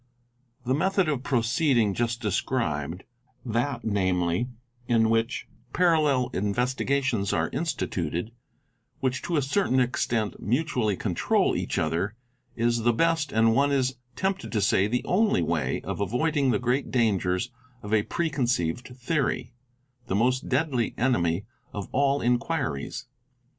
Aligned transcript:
The 0.65 0.73
method 0.73 1.07
of 1.07 1.21
proceeding 1.21 1.93
just 1.93 2.21
described, 2.23 3.03
that 3.45 3.83
namely, 3.85 4.47
in 4.87 5.11
which 5.11 5.47
parallel 5.73 6.31
investigations 6.33 7.31
are 7.33 7.49
instituted, 7.51 8.31
which 8.99 9.21
to 9.21 9.37
a 9.37 9.43
certain 9.43 9.79
extent 9.79 10.41
mutually 10.41 10.95
control 10.97 11.55
each 11.55 11.77
other, 11.77 12.15
is 12.55 12.79
the 12.81 12.93
best, 12.93 13.31
and 13.31 13.53
one 13.53 13.71
is 13.71 13.97
tempted 14.15 14.51
to 14.51 14.59
say 14.59 14.87
the 14.87 15.05
only, 15.05 15.43
way 15.43 15.81
of 15.81 16.01
avoiding 16.01 16.49
the 16.49 16.57
great 16.57 16.89
dangers 16.89 17.51
of 17.83 17.93
a" 17.93 18.01
preconceived 18.17 18.87
theory 18.97 19.53
''—the 20.07 20.15
most 20.15 20.47
¢ 20.47 20.49
4 20.49 20.49
Q 20.49 20.49
PRECONCEIVED 20.49 20.49
THEORIES 20.49 20.49
2 20.49 20.49
15_ 20.49 20.49
deadly 20.49 20.93
enemy 20.97 21.45
of 21.73 21.87
all 21.91 22.21
inquiries. 22.23 23.05